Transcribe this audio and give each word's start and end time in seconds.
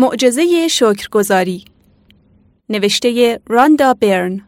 معجزه 0.00 0.68
شکرگزاری. 0.68 1.64
نوشته 2.68 3.40
راندا 3.46 3.94
برن. 3.94 4.40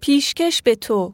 پیشکش 0.00 0.62
به 0.62 0.74
تو. 0.74 1.12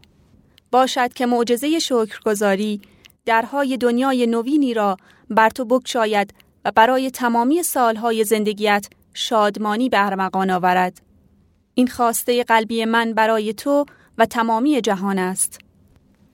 باشد 0.71 1.13
که 1.13 1.27
معجزه 1.27 1.79
شکرگزاری 1.79 2.81
درهای 3.25 3.77
دنیای 3.77 4.27
نوینی 4.27 4.75
را 4.75 4.97
بر 5.31 5.51
تو 5.51 5.65
بکشاید 5.65 6.35
و 6.65 6.73
برای 6.75 7.11
تمامی 7.11 7.63
سالهای 7.63 8.25
زندگیت 8.25 8.87
شادمانی 9.15 9.89
به 9.89 10.07
ارمغان 10.07 10.51
آورد. 10.51 11.03
این 11.75 11.87
خواسته 11.87 12.45
قلبی 12.45 12.85
من 12.85 13.13
برای 13.13 13.53
تو 13.53 13.85
و 14.19 14.27
تمامی 14.27 14.81
جهان 14.81 15.19
است. 15.19 15.59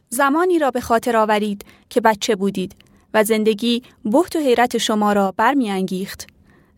زمانی 0.09 0.59
را 0.59 0.71
به 0.71 0.81
خاطر 0.81 1.17
آورید 1.17 1.65
که 1.91 2.01
بچه 2.01 2.37
بودید 2.37 2.77
و 3.15 3.25
زندگی 3.25 3.83
بحت 4.05 4.37
و 4.37 4.39
حیرت 4.39 4.79
شما 4.79 5.13
را 5.13 5.35
برمیانگیخت. 5.37 6.32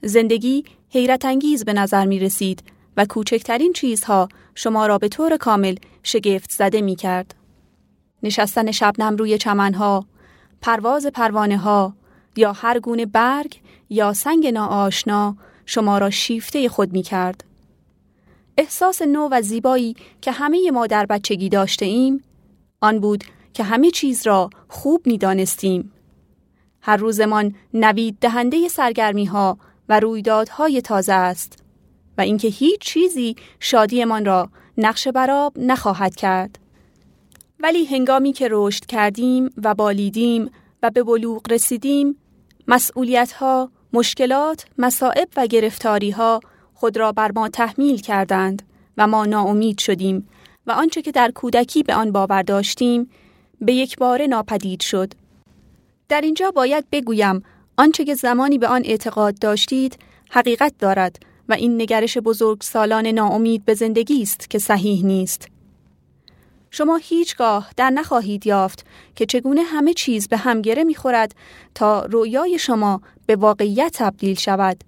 زندگی 0.06 0.64
حیرت 0.90 1.24
انگیز 1.24 1.64
به 1.64 1.72
نظر 1.72 2.06
می 2.06 2.18
رسید 2.18 2.62
و 2.96 3.04
کوچکترین 3.04 3.72
چیزها 3.72 4.28
شما 4.54 4.86
را 4.86 4.98
به 4.98 5.08
طور 5.08 5.36
کامل 5.36 5.76
شگفت 6.02 6.50
زده 6.50 6.80
می 6.80 6.96
کرد. 6.96 7.34
نشستن 8.22 8.70
شبنم 8.70 9.16
روی 9.16 9.38
چمنها، 9.38 10.06
پرواز 10.62 11.06
پروانه 11.06 11.56
ها 11.56 11.94
یا 12.36 12.52
هر 12.52 12.80
گونه 12.80 13.06
برگ 13.06 13.60
یا 13.90 14.12
سنگ 14.12 14.46
ناآشنا 14.46 15.36
شما 15.66 15.98
را 15.98 16.10
شیفته 16.10 16.68
خود 16.68 16.92
می 16.92 17.02
کرد. 17.02 17.44
احساس 18.58 19.02
نو 19.02 19.28
و 19.30 19.42
زیبایی 19.42 19.96
که 20.20 20.32
همه 20.32 20.70
ما 20.70 20.86
در 20.86 21.06
بچگی 21.06 21.48
داشته 21.48 21.86
ایم 21.86 22.24
آن 22.80 22.98
بود 22.98 23.24
که 23.54 23.62
همه 23.62 23.90
چیز 23.90 24.26
را 24.26 24.50
خوب 24.68 25.06
می 25.06 25.18
دانستیم. 25.18 25.92
هر 26.80 26.96
روزمان 26.96 27.54
نوید 27.74 28.18
دهنده 28.20 28.68
سرگرمی 28.68 29.24
ها 29.24 29.58
و 29.88 30.00
رویدادهای 30.00 30.80
تازه 30.80 31.12
است 31.12 31.58
و 32.18 32.20
اینکه 32.20 32.48
هیچ 32.48 32.80
چیزی 32.80 33.36
شادیمان 33.60 34.24
را 34.24 34.48
نقش 34.78 35.08
براب 35.08 35.52
نخواهد 35.56 36.14
کرد. 36.14 36.58
ولی 37.60 37.84
هنگامی 37.84 38.32
که 38.32 38.48
رشد 38.50 38.86
کردیم 38.86 39.50
و 39.62 39.74
بالیدیم 39.74 40.50
و 40.82 40.90
به 40.90 41.02
بلوغ 41.02 41.52
رسیدیم، 41.52 42.16
مسئولیت 42.68 43.32
ها، 43.32 43.70
مشکلات، 43.92 44.64
مصائب 44.78 45.28
و 45.36 45.46
گرفتاری 45.46 46.10
ها 46.10 46.40
خود 46.74 46.96
را 46.96 47.12
بر 47.12 47.32
ما 47.32 47.48
تحمیل 47.48 48.00
کردند 48.00 48.62
و 48.98 49.06
ما 49.06 49.26
ناامید 49.26 49.78
شدیم 49.78 50.28
و 50.66 50.72
آنچه 50.72 51.02
که 51.02 51.12
در 51.12 51.30
کودکی 51.30 51.82
به 51.82 51.94
آن 51.94 52.12
باور 52.12 52.42
داشتیم 52.42 53.10
به 53.60 53.72
یک 53.72 53.96
بار 53.96 54.26
ناپدید 54.26 54.80
شد. 54.80 55.12
در 56.08 56.20
اینجا 56.20 56.50
باید 56.50 56.90
بگویم 56.92 57.42
آنچه 57.76 58.04
که 58.04 58.14
زمانی 58.14 58.58
به 58.58 58.68
آن 58.68 58.82
اعتقاد 58.84 59.38
داشتید 59.38 59.98
حقیقت 60.30 60.74
دارد 60.78 61.18
و 61.48 61.52
این 61.52 61.82
نگرش 61.82 62.18
بزرگ 62.18 62.62
سالان 62.62 63.06
ناامید 63.06 63.64
به 63.64 63.74
زندگی 63.74 64.22
است 64.22 64.50
که 64.50 64.58
صحیح 64.58 65.04
نیست. 65.04 65.48
شما 66.70 66.96
هیچگاه 66.96 67.70
در 67.76 67.90
نخواهید 67.90 68.46
یافت 68.46 68.86
که 69.14 69.26
چگونه 69.26 69.62
همه 69.62 69.94
چیز 69.94 70.28
به 70.28 70.36
هم 70.36 70.62
گره 70.62 70.84
می‌خورد 70.84 71.34
تا 71.74 72.04
رویای 72.04 72.58
شما 72.58 73.00
به 73.26 73.36
واقعیت 73.36 73.92
تبدیل 73.94 74.34
شود. 74.34 74.84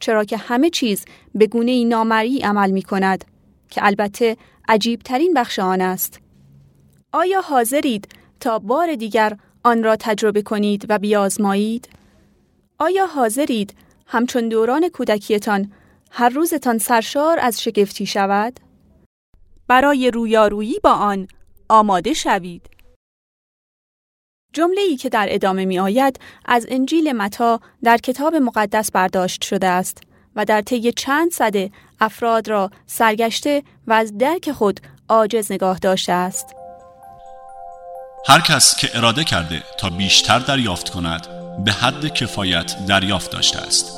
چرا 0.00 0.24
که 0.24 0.36
همه 0.36 0.70
چیز 0.70 1.04
به 1.34 1.46
گونه 1.46 1.84
نامری 1.84 2.38
عمل 2.38 2.70
می 2.70 2.82
کند 2.82 3.24
که 3.70 3.86
البته 3.86 4.36
عجیب 4.68 5.00
ترین 5.00 5.34
بخش 5.34 5.58
آن 5.58 5.80
است. 5.80 6.20
آیا 7.12 7.40
حاضرید 7.40 8.08
تا 8.40 8.58
بار 8.58 8.94
دیگر 8.94 9.36
آن 9.64 9.82
را 9.82 9.96
تجربه 9.96 10.42
کنید 10.42 10.86
و 10.88 10.98
بیازمایید؟ 10.98 11.88
آیا 12.78 13.06
حاضرید 13.06 13.74
همچون 14.06 14.48
دوران 14.48 14.88
کودکیتان 14.88 15.72
هر 16.10 16.28
روزتان 16.28 16.78
سرشار 16.78 17.38
از 17.40 17.62
شگفتی 17.62 18.06
شود؟ 18.06 18.60
برای 19.68 20.10
رویارویی 20.10 20.80
با 20.84 20.90
آن 20.90 21.28
آماده 21.68 22.12
شوید. 22.12 22.70
جمله 24.52 24.80
ای 24.80 24.96
که 24.96 25.08
در 25.08 25.26
ادامه 25.30 25.64
می 25.64 25.78
آید 25.78 26.20
از 26.44 26.66
انجیل 26.68 27.12
متا 27.12 27.60
در 27.84 27.98
کتاب 27.98 28.34
مقدس 28.34 28.90
برداشت 28.90 29.44
شده 29.44 29.66
است 29.66 30.02
و 30.36 30.44
در 30.44 30.62
طی 30.62 30.92
چند 30.92 31.30
صده 31.30 31.70
افراد 32.00 32.48
را 32.48 32.70
سرگشته 32.86 33.62
و 33.86 33.92
از 33.92 34.18
درک 34.18 34.52
خود 34.52 34.80
عاجز 35.08 35.52
نگاه 35.52 35.78
داشته 35.78 36.12
است. 36.12 36.54
هر 38.28 38.40
کس 38.40 38.76
که 38.76 38.96
اراده 38.96 39.24
کرده 39.24 39.62
تا 39.78 39.90
بیشتر 39.90 40.38
دریافت 40.38 40.88
کند 40.88 41.45
به 41.64 41.72
حد 41.72 42.06
کفایت 42.06 42.86
دریافت 42.86 43.30
داشته 43.30 43.58
است 43.58 43.92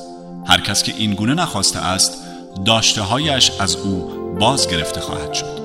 هر 0.46 0.60
کس 0.60 0.82
که 0.82 0.94
این 0.94 1.14
گونه 1.14 1.34
نخواسته 1.34 1.78
است 1.78 2.24
داشته 2.64 3.02
هایش 3.02 3.60
از 3.60 3.76
او 3.76 4.00
باز 4.40 4.68
گرفته 4.68 5.00
خواهد 5.00 5.32
شد 5.32 5.58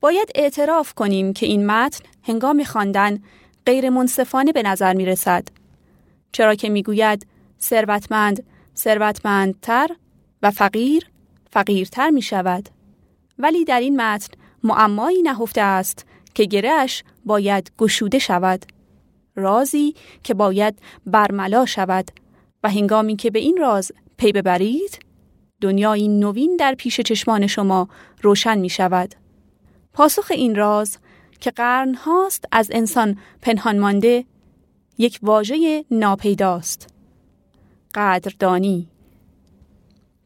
باید 0.00 0.30
اعتراف 0.34 0.94
کنیم 0.94 1.32
که 1.32 1.46
این 1.46 1.66
متن 1.66 2.04
هنگام 2.22 2.64
خواندن 2.64 3.18
غیر 3.66 3.90
منصفانه 3.90 4.52
به 4.52 4.62
نظر 4.62 4.94
می 4.94 5.06
رسد. 5.06 5.48
چرا 6.32 6.54
که 6.54 6.68
می‌گوید 6.68 7.26
ثروتمند 7.60 8.44
ثروتمندتر 8.76 9.88
و 10.42 10.50
فقیر 10.50 11.06
فقیرتر 11.50 12.10
می 12.10 12.22
شود. 12.22 12.68
ولی 13.38 13.64
در 13.64 13.80
این 13.80 14.00
متن 14.00 14.34
معمایی 14.62 15.22
نهفته 15.22 15.60
است 15.60 16.06
که 16.34 16.44
گرهش 16.44 17.04
باید 17.24 17.72
گشوده 17.78 18.18
شود. 18.18 18.66
رازی 19.34 19.94
که 20.22 20.34
باید 20.34 20.78
برملا 21.06 21.66
شود 21.66 22.10
و 22.64 22.70
هنگامی 22.70 23.16
که 23.16 23.30
به 23.30 23.38
این 23.38 23.56
راز 23.56 23.92
پی 24.16 24.32
ببرید 24.32 24.98
دنیای 25.60 26.08
نوین 26.08 26.56
در 26.56 26.74
پیش 26.74 27.00
چشمان 27.00 27.46
شما 27.46 27.88
روشن 28.22 28.58
می 28.58 28.68
شود. 28.68 29.14
پاسخ 29.92 30.30
این 30.30 30.54
راز 30.54 30.98
که 31.40 31.50
قرن 31.50 31.94
هاست 31.94 32.44
از 32.52 32.70
انسان 32.72 33.18
پنهان 33.42 33.78
مانده 33.78 34.24
یک 34.98 35.18
واژه 35.22 35.84
ناپیداست. 35.90 36.88
قدردانی 37.94 38.88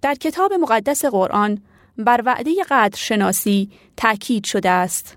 در 0.02 0.14
کتاب 0.14 0.52
مقدس 0.52 1.04
قرآن 1.04 1.62
بر 1.98 2.22
وعده 2.24 2.50
قدرشناسی 2.70 3.70
تأکید 3.96 4.44
شده 4.44 4.70
است. 4.70 5.16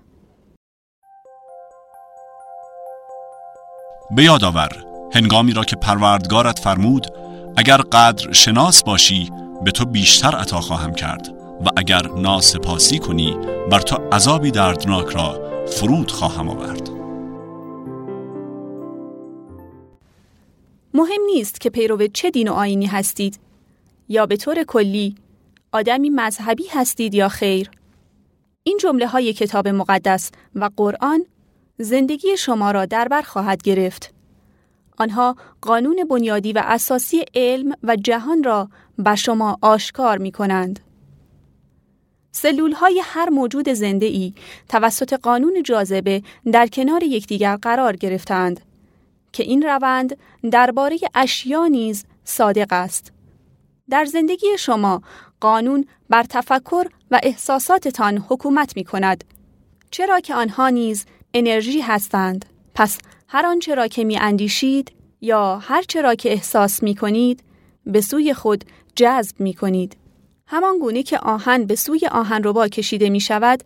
به 4.12 4.24
یاد 4.24 4.44
آور. 4.44 4.84
هنگامی 5.14 5.52
را 5.52 5.64
که 5.64 5.76
پروردگارت 5.76 6.58
فرمود 6.58 7.06
اگر 7.56 7.76
قدر 7.76 8.32
شناس 8.32 8.82
باشی 8.82 9.30
به 9.64 9.70
تو 9.70 9.84
بیشتر 9.84 10.36
عطا 10.36 10.60
خواهم 10.60 10.94
کرد. 10.94 11.28
و 11.64 11.68
اگر 11.76 12.06
ناسپاسی 12.06 12.98
کنی 12.98 13.36
بر 13.70 13.80
تو 13.80 13.96
عذابی 14.12 14.50
دردناک 14.50 15.06
را 15.06 15.66
فرود 15.66 16.10
خواهم 16.10 16.48
آورد. 16.48 16.88
مهم 20.94 21.22
نیست 21.26 21.60
که 21.60 21.70
پیرو 21.70 22.06
چه 22.06 22.30
دین 22.30 22.48
و 22.48 22.52
آینی 22.52 22.86
هستید. 22.86 23.40
یا 24.08 24.26
به 24.26 24.36
طور 24.36 24.64
کلی 24.64 25.14
آدمی 25.72 26.10
مذهبی 26.10 26.64
هستید 26.72 27.14
یا 27.14 27.28
خیر. 27.28 27.70
این 28.62 28.78
جمله 28.82 29.06
های 29.06 29.32
کتاب 29.32 29.68
مقدس 29.68 30.30
و 30.54 30.70
قرآن 30.76 31.24
زندگی 31.82 32.36
شما 32.36 32.70
را 32.70 32.86
در 32.86 33.08
بر 33.08 33.22
خواهد 33.22 33.62
گرفت. 33.62 34.14
آنها 34.98 35.36
قانون 35.60 36.04
بنیادی 36.10 36.52
و 36.52 36.62
اساسی 36.64 37.24
علم 37.34 37.72
و 37.82 37.96
جهان 37.96 38.44
را 38.44 38.68
بر 38.98 39.14
شما 39.14 39.58
آشکار 39.62 40.18
می 40.18 40.32
کنند. 40.32 40.80
سلول 42.32 42.72
های 42.72 43.02
هر 43.04 43.28
موجود 43.28 43.68
زنده 43.68 44.06
ای 44.06 44.34
توسط 44.68 45.12
قانون 45.12 45.62
جاذبه 45.62 46.22
در 46.52 46.66
کنار 46.66 47.02
یکدیگر 47.02 47.56
قرار 47.56 47.96
گرفتند 47.96 48.60
که 49.32 49.42
این 49.42 49.62
روند 49.62 50.16
درباره 50.50 50.98
اشیا 51.14 51.66
نیز 51.66 52.04
صادق 52.24 52.68
است. 52.70 53.12
در 53.90 54.04
زندگی 54.04 54.46
شما 54.58 55.02
قانون 55.40 55.86
بر 56.10 56.22
تفکر 56.22 56.86
و 57.10 57.20
احساساتتان 57.22 58.24
حکومت 58.28 58.76
می 58.76 58.84
کند 58.84 59.24
چرا 59.90 60.20
که 60.20 60.34
آنها 60.34 60.68
نیز 60.68 61.06
انرژی 61.34 61.80
هستند. 61.80 62.44
پس 62.74 62.98
هر 63.28 63.46
آنچه 63.46 63.74
را 63.74 63.88
که 63.88 64.04
می 64.04 64.18
اندیشید 64.18 64.92
یا 65.20 65.58
هر 65.58 65.82
چه 65.82 66.02
را 66.02 66.14
که 66.14 66.32
احساس 66.32 66.82
می 66.82 66.94
کنید 66.94 67.42
به 67.86 68.00
سوی 68.00 68.34
خود 68.34 68.64
جذب 68.96 69.40
می 69.40 69.54
کنید 69.54 69.96
همان 70.46 70.78
گونه 70.78 71.02
که 71.02 71.18
آهن 71.18 71.64
به 71.64 71.74
سوی 71.74 72.06
آهن 72.06 72.40
ربا 72.44 72.68
کشیده 72.68 73.10
می 73.10 73.20
شود 73.20 73.64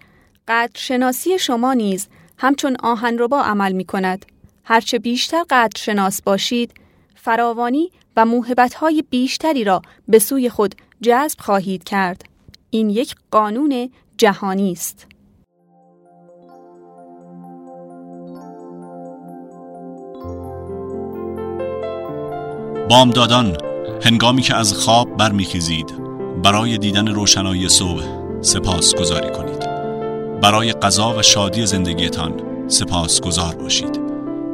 قدرشناسی 0.49 1.39
شما 1.39 1.73
نیز 1.73 2.09
همچون 2.39 2.77
آهن 2.83 3.19
ربا 3.19 3.43
عمل 3.43 3.73
می 3.73 3.85
کند 3.85 4.27
هرچه 4.65 4.99
بیشتر 4.99 5.45
قدرشناس 5.51 6.23
باشید 6.23 6.75
فراوانی 7.15 7.91
و 8.17 8.25
موهبت‌های 8.25 9.05
بیشتری 9.11 9.65
را 9.65 9.83
به 10.09 10.19
سوی 10.19 10.49
خود 10.49 10.75
جذب 11.03 11.41
خواهید 11.41 11.85
کرد. 11.85 12.25
این 12.71 12.91
یک 12.91 13.15
قانون 13.31 13.91
جهانی 14.19 14.73
است. 14.73 15.14
بامدادان 22.91 23.57
هنگامی 24.03 24.43
که 24.43 24.55
از 24.55 24.75
خواب 24.75 25.17
برمیخیزید 25.17 25.95
برای 26.43 26.79
دیدن 26.79 27.09
روشنایی 27.09 27.69
صبح 27.69 28.05
سپاس 28.41 28.95
گذاری 28.95 29.31
کنید. 29.31 29.61
برای 30.41 30.73
قضا 30.73 31.19
و 31.19 31.23
شادی 31.23 31.67
زندگیتان 31.67 32.69
سپاس 32.69 33.21
گذار 33.21 33.55
باشید. 33.55 34.01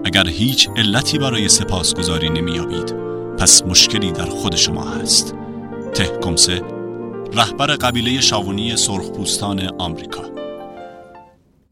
اگر 0.05 0.27
هیچ 0.27 0.69
علتی 0.77 1.19
برای 1.19 1.49
سپاسگزاری 1.49 2.29
نمیابید 2.29 2.94
پس 3.38 3.62
مشکلی 3.62 4.12
در 4.12 4.27
خود 4.27 4.56
شما 4.56 4.85
هست. 4.85 5.35
تهکمسه 5.94 6.62
رهبر 7.33 7.67
قبیله 7.67 8.21
شاونی 8.21 8.76
سرخپوستان 8.76 9.61
آمریکا. 9.79 10.23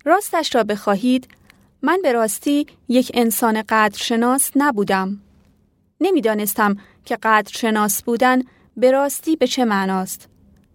راستش 0.05 0.55
را 0.55 0.65
بخواهید 0.65 1.29
من 1.83 1.99
به 2.03 2.13
راستی 2.13 2.67
یک 2.89 3.11
انسان 3.15 3.63
قدرشناس 3.69 4.51
نبودم. 4.57 5.21
نمی‌دانستم 6.01 6.77
که 7.05 7.19
قدرشناس 7.23 8.03
بودن 8.03 8.43
به 8.77 8.91
راستی 8.91 9.37
به 9.37 9.47
چه 9.47 9.65
معناست 9.65 10.29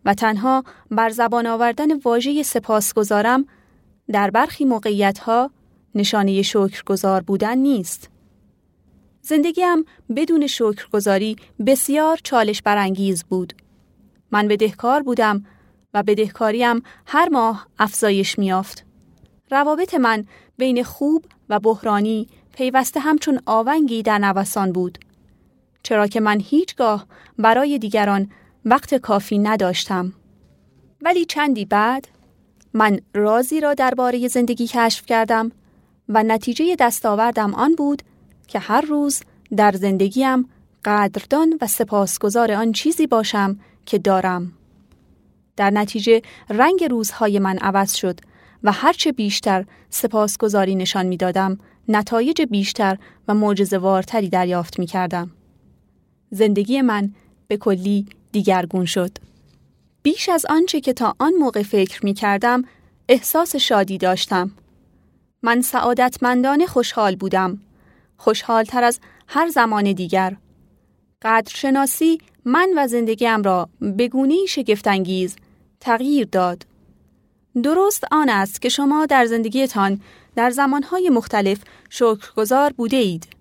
و 0.05 0.13
تنها 0.13 0.63
بر 0.91 1.09
زبان 1.09 1.47
آوردن 1.47 1.97
واژه 1.99 2.43
سپاسگزارم 2.43 3.45
در 4.11 4.29
برخی 4.29 4.65
موقعیتها 4.65 5.51
نشانه 5.95 6.41
شکرگزار 6.41 7.21
بودن 7.21 7.57
نیست. 7.57 8.09
زندگیم 9.21 9.85
بدون 10.15 10.47
شکرگزاری 10.47 11.35
بسیار 11.65 12.19
چالش 12.23 12.61
برانگیز 12.61 13.23
بود. 13.23 13.53
من 14.31 14.47
بدهکار 14.47 15.03
بودم 15.03 15.45
و 15.93 16.03
بدهکاریم 16.03 16.83
هر 17.05 17.29
ماه 17.29 17.67
افزایش 17.79 18.39
میافت. 18.39 18.85
روابط 19.51 19.93
من 19.93 20.25
بین 20.57 20.83
خوب 20.83 21.25
و 21.49 21.59
بحرانی 21.59 22.27
پیوسته 22.53 22.99
همچون 22.99 23.39
آونگی 23.45 24.03
در 24.03 24.17
نوسان 24.17 24.71
بود. 24.71 24.97
چرا 25.83 26.07
که 26.07 26.19
من 26.19 26.39
هیچگاه 26.39 27.05
برای 27.39 27.79
دیگران 27.79 28.31
وقت 28.65 28.95
کافی 28.95 29.37
نداشتم. 29.37 30.13
ولی 31.01 31.25
چندی 31.25 31.65
بعد 31.65 32.07
من 32.73 32.99
رازی 33.13 33.61
را 33.61 33.73
درباره 33.73 34.27
زندگی 34.27 34.67
کشف 34.67 35.05
کردم 35.05 35.51
و 36.09 36.23
نتیجه 36.23 36.75
دستاوردم 36.79 37.53
آن 37.53 37.75
بود 37.75 38.01
که 38.47 38.59
هر 38.59 38.81
روز 38.81 39.21
در 39.57 39.71
زندگیم 39.71 40.49
قدردان 40.85 41.57
و 41.61 41.67
سپاسگزار 41.67 42.51
آن 42.51 42.71
چیزی 42.71 43.07
باشم 43.07 43.59
که 43.85 43.97
دارم. 43.97 44.53
در 45.55 45.69
نتیجه 45.69 46.21
رنگ 46.49 46.83
روزهای 46.83 47.39
من 47.39 47.57
عوض 47.57 47.95
شد 47.95 48.19
و 48.63 48.71
هرچه 48.71 49.11
بیشتر 49.11 49.65
سپاسگزاری 49.89 50.75
نشان 50.75 51.05
می‌دادم 51.05 51.57
نتایج 51.87 52.41
بیشتر 52.41 52.97
و 53.27 53.33
معجزه‌وارتری 53.33 54.29
دریافت 54.29 54.79
می 54.79 54.85
کردم. 54.85 55.31
زندگی 56.33 56.81
من 56.81 57.13
به 57.47 57.57
کلی 57.57 58.05
دیگرگون 58.31 58.85
شد. 58.85 59.11
بیش 60.03 60.29
از 60.29 60.45
آنچه 60.49 60.81
که 60.81 60.93
تا 60.93 61.15
آن 61.19 61.33
موقع 61.33 61.63
فکر 61.63 62.05
می 62.05 62.13
کردم 62.13 62.63
احساس 63.09 63.55
شادی 63.55 63.97
داشتم. 63.97 64.51
من 65.43 65.61
سعادتمندانه 65.61 66.65
خوشحال 66.65 67.15
بودم. 67.15 67.59
خوشحالتر 68.17 68.83
از 68.83 68.99
هر 69.27 69.49
زمان 69.49 69.91
دیگر. 69.91 70.35
قدرشناسی 71.21 72.17
من 72.45 72.69
و 72.77 72.87
زندگیم 72.87 73.43
را 73.43 73.69
به 73.81 74.07
گونه‌ای 74.07 74.47
شگفتانگیز 74.47 75.35
تغییر 75.79 76.27
داد. 76.31 76.65
درست 77.63 78.03
آن 78.11 78.29
است 78.29 78.61
که 78.61 78.69
شما 78.69 79.05
در 79.05 79.25
زندگیتان 79.25 80.01
در 80.35 80.49
زمانهای 80.49 81.09
مختلف 81.09 81.59
شکرگزار 81.89 82.73
بوده 82.73 82.97
اید. 82.97 83.32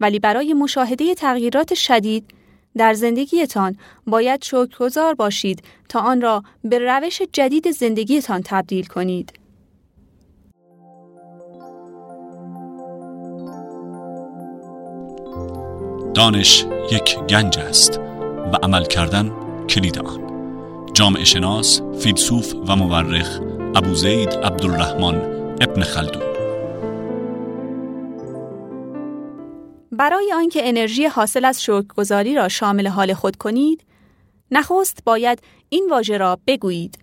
ولی 0.00 0.18
برای 0.18 0.54
مشاهده 0.54 1.14
تغییرات 1.14 1.74
شدید 1.74 2.24
در 2.76 2.94
زندگیتان 2.94 3.76
باید 4.06 4.44
شکرگزار 4.44 5.14
باشید 5.14 5.62
تا 5.88 6.00
آن 6.00 6.20
را 6.20 6.42
به 6.64 6.78
روش 6.78 7.22
جدید 7.32 7.70
زندگیتان 7.70 8.42
تبدیل 8.44 8.86
کنید. 8.86 9.32
دانش 16.14 16.66
یک 16.92 17.18
گنج 17.18 17.58
است 17.58 17.98
و 18.52 18.56
عمل 18.62 18.84
کردن 18.84 19.32
کلید 19.68 19.98
آن 19.98 20.30
جامعه 20.94 21.24
شناس، 21.24 21.80
فیلسوف 21.98 22.54
و 22.68 22.76
مورخ 22.76 23.40
ابو 23.74 23.94
زید 23.94 24.28
عبدالرحمن 24.28 25.16
ابن 25.60 25.82
خلدون 25.82 26.29
برای 30.00 30.32
آنکه 30.32 30.68
انرژی 30.68 31.06
حاصل 31.06 31.44
از 31.44 31.62
شکرگزاری 31.62 32.34
را 32.34 32.48
شامل 32.48 32.86
حال 32.86 33.14
خود 33.14 33.36
کنید، 33.36 33.84
نخست 34.50 35.04
باید 35.04 35.42
این 35.68 35.88
واژه 35.90 36.18
را 36.18 36.38
بگویید. 36.46 36.98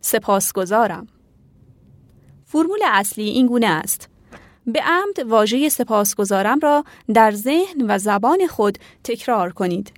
سپاسگزارم. 0.00 1.06
فرمول 2.44 2.78
اصلی 2.84 3.28
این 3.28 3.46
گونه 3.46 3.66
است. 3.66 4.08
به 4.66 4.80
عمد 4.80 5.18
واژه 5.26 5.68
سپاسگزارم 5.68 6.58
را 6.58 6.84
در 7.14 7.30
ذهن 7.30 7.90
و 7.90 7.98
زبان 7.98 8.46
خود 8.46 8.78
تکرار 9.04 9.52
کنید. 9.52 9.92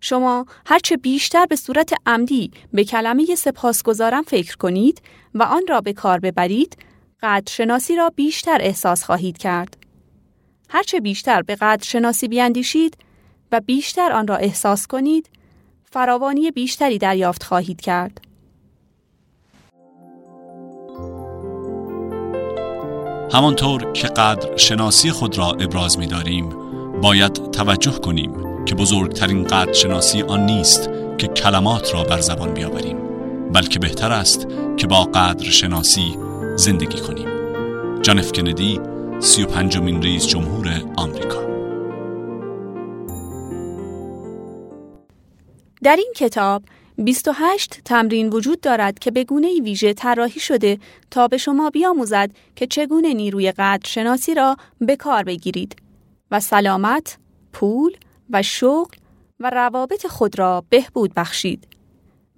شما 0.00 0.46
هرچه 0.66 0.96
بیشتر 0.96 1.46
به 1.46 1.56
صورت 1.56 1.92
عمدی 2.06 2.50
به 2.72 2.84
کلمه 2.84 3.34
سپاسگزارم 3.34 4.22
فکر 4.22 4.56
کنید 4.56 5.02
و 5.34 5.42
آن 5.42 5.62
را 5.68 5.80
به 5.80 5.92
کار 5.92 6.18
ببرید، 6.20 6.76
قدرشناسی 7.22 7.96
را 7.96 8.10
بیشتر 8.10 8.58
احساس 8.60 9.04
خواهید 9.04 9.38
کرد. 9.38 9.77
هرچه 10.68 11.00
بیشتر 11.00 11.42
به 11.42 11.54
قدر 11.54 11.84
شناسی 11.84 12.28
بیاندیشید 12.28 12.96
و 13.52 13.60
بیشتر 13.60 14.12
آن 14.12 14.26
را 14.26 14.36
احساس 14.36 14.86
کنید، 14.86 15.30
فراوانی 15.84 16.50
بیشتری 16.50 16.98
دریافت 16.98 17.42
خواهید 17.42 17.80
کرد. 17.80 18.20
همانطور 23.32 23.92
که 23.92 24.08
قدر 24.08 24.56
شناسی 24.56 25.10
خود 25.10 25.38
را 25.38 25.46
ابراز 25.46 25.98
می 25.98 26.06
داریم 26.06 26.48
باید 27.00 27.50
توجه 27.50 27.98
کنیم 27.98 28.64
که 28.64 28.74
بزرگترین 28.74 29.44
قدر 29.44 29.72
شناسی 29.72 30.22
آن 30.22 30.46
نیست 30.46 30.90
که 31.18 31.26
کلمات 31.26 31.94
را 31.94 32.04
بر 32.04 32.20
زبان 32.20 32.54
بیاوریم 32.54 32.96
بلکه 33.52 33.78
بهتر 33.78 34.12
است 34.12 34.46
که 34.76 34.86
با 34.86 35.04
قدر 35.04 35.44
شناسی 35.44 36.18
زندگی 36.56 37.00
کنیم 37.00 37.28
جان 38.02 38.18
اف 38.18 38.32
کندی 38.32 38.80
سی 39.20 39.42
و 39.42 39.46
پنجمین 39.46 40.02
رئیس 40.02 40.26
جمهور 40.26 40.82
آمریکا. 40.96 41.42
در 45.82 45.96
این 45.96 46.12
کتاب 46.16 46.62
28 46.98 47.80
تمرین 47.84 48.28
وجود 48.28 48.60
دارد 48.60 48.98
که 48.98 49.10
به 49.10 49.24
گونه 49.24 49.60
ویژه 49.60 49.92
طراحی 49.92 50.40
شده 50.40 50.78
تا 51.10 51.28
به 51.28 51.36
شما 51.36 51.70
بیاموزد 51.70 52.30
که 52.56 52.66
چگونه 52.66 53.14
نیروی 53.14 53.52
قدرشناسی 53.52 54.34
را 54.34 54.56
به 54.80 54.96
کار 54.96 55.22
بگیرید 55.22 55.76
و 56.30 56.40
سلامت، 56.40 57.18
پول 57.52 57.96
و 58.30 58.42
شغل 58.42 58.96
و 59.40 59.50
روابط 59.50 60.06
خود 60.06 60.38
را 60.38 60.64
بهبود 60.70 61.14
بخشید 61.14 61.68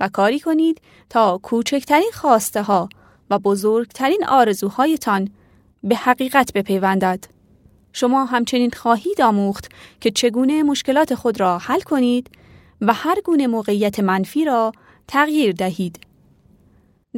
و 0.01 0.09
کاری 0.09 0.41
کنید 0.41 0.81
تا 1.11 1.39
کوچکترین 1.43 2.11
خواسته 2.15 2.63
ها 2.63 2.89
و 3.31 3.39
بزرگترین 3.39 4.25
آرزوهایتان 4.29 5.31
به 5.83 5.97
حقیقت 5.97 6.53
بپیوندد. 6.53 7.25
شما 7.93 8.25
همچنین 8.25 8.71
خواهید 8.71 9.21
آموخت 9.21 9.69
که 10.01 10.11
چگونه 10.11 10.63
مشکلات 10.63 11.15
خود 11.15 11.41
را 11.41 11.59
حل 11.59 11.81
کنید 11.81 12.31
و 12.81 12.93
هر 12.93 13.21
گونه 13.21 13.47
موقعیت 13.47 14.01
منفی 14.01 14.45
را 14.45 14.73
تغییر 15.09 15.53
دهید. 15.53 16.01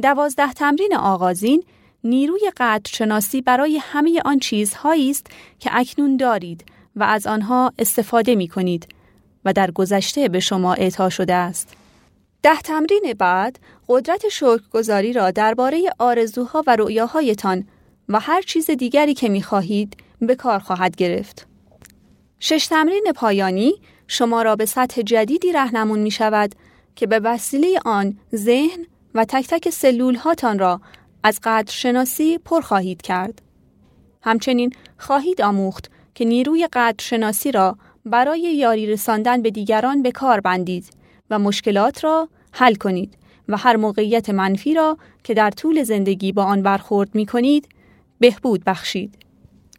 دوازده 0.01 0.53
تمرین 0.53 0.95
آغازین 0.95 1.63
نیروی 2.03 2.51
قدرشناسی 2.57 3.41
برای 3.41 3.79
همه 3.81 4.21
آن 4.25 4.39
چیزهایی 4.39 5.11
است 5.11 5.27
که 5.59 5.69
اکنون 5.73 6.17
دارید 6.17 6.65
و 6.95 7.03
از 7.03 7.27
آنها 7.27 7.73
استفاده 7.79 8.35
می 8.35 8.47
کنید 8.47 8.87
و 9.45 9.53
در 9.53 9.71
گذشته 9.71 10.29
به 10.29 10.39
شما 10.39 10.73
اعطا 10.73 11.09
شده 11.09 11.33
است. 11.33 11.73
ده 12.43 12.61
تمرین 12.61 13.13
بعد 13.19 13.59
قدرت 13.87 14.29
شکرگزاری 14.29 15.13
را 15.13 15.31
درباره 15.31 15.89
آرزوها 15.99 16.63
و 16.67 16.75
رؤیاهایتان 16.75 17.67
و 18.09 18.19
هر 18.19 18.41
چیز 18.41 18.71
دیگری 18.71 19.13
که 19.13 19.29
می 19.29 19.41
خواهید 19.41 19.97
به 20.19 20.35
کار 20.35 20.59
خواهد 20.59 20.95
گرفت. 20.95 21.47
شش 22.39 22.67
تمرین 22.67 23.11
پایانی 23.15 23.73
شما 24.07 24.41
را 24.41 24.55
به 24.55 24.65
سطح 24.65 25.01
جدیدی 25.01 25.51
رهنمون 25.51 25.99
می 25.99 26.11
شود 26.11 26.55
که 26.95 27.07
به 27.07 27.19
وسیله 27.19 27.79
آن 27.85 28.17
ذهن 28.35 28.85
و 29.13 29.25
تک 29.25 29.47
تک 29.47 29.69
سلول 29.69 30.15
هاتان 30.15 30.59
را 30.59 30.81
از 31.23 31.39
قدرشناسی 31.43 32.37
پر 32.37 32.61
خواهید 32.61 33.01
کرد. 33.01 33.41
همچنین 34.21 34.73
خواهید 34.97 35.41
آموخت 35.41 35.91
که 36.15 36.25
نیروی 36.25 36.67
قدرشناسی 36.73 37.51
را 37.51 37.77
برای 38.05 38.41
یاری 38.41 38.87
رساندن 38.87 39.41
به 39.41 39.51
دیگران 39.51 40.01
به 40.01 40.11
کار 40.11 40.39
بندید 40.39 40.89
و 41.29 41.39
مشکلات 41.39 42.03
را 42.03 42.29
حل 42.51 42.75
کنید 42.75 43.17
و 43.49 43.57
هر 43.57 43.75
موقعیت 43.75 44.29
منفی 44.29 44.73
را 44.73 44.97
که 45.23 45.33
در 45.33 45.51
طول 45.51 45.83
زندگی 45.83 46.31
با 46.31 46.43
آن 46.43 46.61
برخورد 46.61 47.15
می 47.15 47.25
کنید 47.25 47.67
بهبود 48.23 48.63
بخشید. 48.63 49.17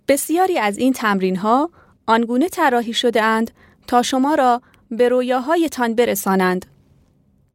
بسیاری 0.08 0.58
از 0.58 0.78
این 0.78 0.92
تمرین 0.92 1.36
ها 1.36 1.70
آنگونه 2.06 2.48
طراحی 2.48 2.92
شده 2.92 3.22
اند 3.22 3.50
تا 3.86 4.02
شما 4.02 4.34
را 4.34 4.62
به 4.90 5.08
رویاهایتان 5.08 5.94
برسانند. 5.94 6.66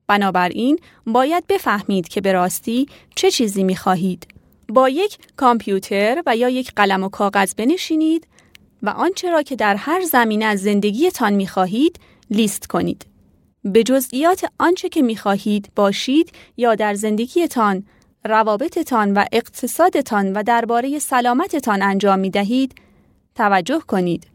بنابراین 0.07 0.79
باید 1.07 1.47
بفهمید 1.47 2.07
که 2.07 2.21
به 2.21 2.33
راستی 2.33 2.87
چه 3.15 3.31
چیزی 3.31 3.63
می 3.63 3.75
خواهید. 3.75 4.27
با 4.69 4.89
یک 4.89 5.17
کامپیوتر 5.37 6.23
و 6.25 6.35
یا 6.35 6.49
یک 6.49 6.71
قلم 6.75 7.03
و 7.03 7.09
کاغذ 7.09 7.53
بنشینید 7.53 8.27
و 8.83 8.89
آنچه 8.89 9.29
را 9.29 9.41
که 9.41 9.55
در 9.55 9.75
هر 9.75 10.01
زمینه 10.01 10.45
از 10.45 10.61
زندگیتان 10.61 11.33
می 11.33 11.47
خواهید 11.47 11.99
لیست 12.31 12.67
کنید. 12.67 13.05
به 13.63 13.83
جزئیات 13.83 14.45
آنچه 14.59 14.89
که 14.89 15.01
می 15.01 15.17
خواهید 15.17 15.69
باشید 15.75 16.31
یا 16.57 16.75
در 16.75 16.93
زندگیتان، 16.93 17.83
روابطتان 18.25 19.13
و 19.13 19.25
اقتصادتان 19.31 20.33
و 20.33 20.43
درباره 20.43 20.99
سلامتتان 20.99 21.81
انجام 21.81 22.19
می 22.19 22.29
دهید، 22.29 22.75
توجه 23.35 23.79
کنید. 23.79 24.27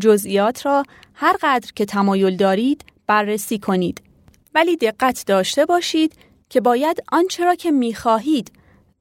جزئیات 0.00 0.66
را 0.66 0.82
هر 1.14 1.36
قدر 1.42 1.72
که 1.74 1.84
تمایل 1.84 2.36
دارید 2.36 2.84
بررسی 3.06 3.58
کنید. 3.58 4.02
ولی 4.54 4.76
دقت 4.76 5.24
داشته 5.26 5.66
باشید 5.66 6.14
که 6.48 6.60
باید 6.60 7.02
آنچه 7.12 7.44
را 7.44 7.54
که 7.54 7.70
می 7.70 7.94
خواهید 7.94 8.52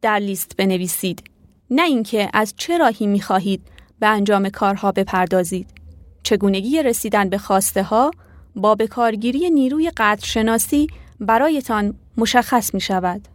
در 0.01 0.19
لیست 0.19 0.55
بنویسید. 0.57 1.23
نه 1.69 1.83
اینکه 1.83 2.29
از 2.33 2.53
چه 2.57 2.77
راهی 2.77 3.07
می 3.07 3.21
خواهید 3.21 3.61
به 3.99 4.07
انجام 4.07 4.49
کارها 4.49 4.91
بپردازید. 4.91 5.67
چگونگی 6.23 6.83
رسیدن 6.83 7.29
به 7.29 7.37
خواسته 7.37 7.83
ها 7.83 8.11
با 8.55 8.75
به 8.75 8.87
کارگیری 8.87 9.49
نیروی 9.49 9.91
قدرشناسی 9.97 10.87
برایتان 11.19 11.93
مشخص 12.17 12.73
می 12.73 12.81
شود. 12.81 13.27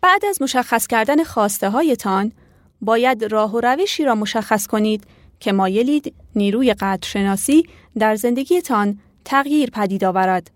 بعد 0.00 0.24
از 0.24 0.42
مشخص 0.42 0.86
کردن 0.86 1.24
خواسته 1.24 1.70
هایتان 1.70 2.32
باید 2.80 3.24
راه 3.24 3.52
و 3.52 3.60
روشی 3.60 4.04
را 4.04 4.14
مشخص 4.14 4.66
کنید 4.66 5.04
که 5.40 5.52
مایلید 5.52 6.14
نیروی 6.34 6.74
قدرشناسی 6.74 7.68
در 7.98 8.16
زندگیتان 8.16 8.98
تغییر 9.24 9.70
پدید 9.70 10.04
آورد. 10.04 10.50